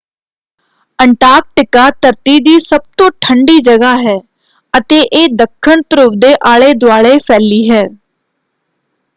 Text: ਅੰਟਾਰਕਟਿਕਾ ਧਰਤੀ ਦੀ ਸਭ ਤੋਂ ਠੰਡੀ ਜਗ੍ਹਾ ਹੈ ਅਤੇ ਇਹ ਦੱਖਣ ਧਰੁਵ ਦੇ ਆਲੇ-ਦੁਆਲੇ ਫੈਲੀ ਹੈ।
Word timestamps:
ਅੰਟਾਰਕਟਿਕਾ 0.99 1.89
ਧਰਤੀ 2.01 2.39
ਦੀ 2.39 2.57
ਸਭ 2.59 2.81
ਤੋਂ 2.97 3.09
ਠੰਡੀ 3.21 3.59
ਜਗ੍ਹਾ 3.61 3.95
ਹੈ 3.99 4.17
ਅਤੇ 4.73 5.01
ਇਹ 5.01 5.27
ਦੱਖਣ 5.35 5.81
ਧਰੁਵ 5.89 6.19
ਦੇ 6.19 6.33
ਆਲੇ-ਦੁਆਲੇ 6.47 7.17
ਫੈਲੀ 7.19 7.69
ਹੈ। 7.69 7.87